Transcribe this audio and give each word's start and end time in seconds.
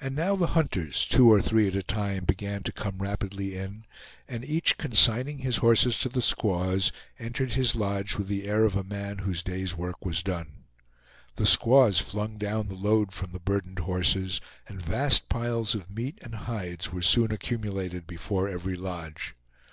And 0.00 0.16
now 0.16 0.34
the 0.34 0.48
hunters, 0.58 1.06
two 1.06 1.30
or 1.30 1.40
three 1.40 1.68
at 1.68 1.76
a 1.76 1.82
time, 1.84 2.24
began 2.24 2.64
to 2.64 2.72
come 2.72 2.98
rapidly 2.98 3.56
in, 3.56 3.84
and 4.26 4.44
each, 4.44 4.76
consigning 4.78 5.38
his 5.38 5.58
horses 5.58 6.00
to 6.00 6.08
the 6.08 6.20
squaws, 6.20 6.90
entered 7.20 7.52
his 7.52 7.76
lodge 7.76 8.16
with 8.16 8.26
the 8.26 8.48
air 8.48 8.64
of 8.64 8.74
a 8.74 8.82
man 8.82 9.18
whose 9.18 9.44
day's 9.44 9.76
work 9.76 10.04
was 10.04 10.24
done. 10.24 10.64
The 11.36 11.46
squaws 11.46 12.00
flung 12.00 12.36
down 12.36 12.66
the 12.66 12.74
load 12.74 13.12
from 13.12 13.30
the 13.30 13.38
burdened 13.38 13.78
horses, 13.78 14.40
and 14.66 14.82
vast 14.82 15.28
piles 15.28 15.76
of 15.76 15.88
meat 15.88 16.18
and 16.22 16.34
hides 16.34 16.92
were 16.92 17.00
soon 17.02 17.30
accumulated 17.30 18.08
before 18.08 18.48
every 18.48 18.74
lodge. 18.74 19.36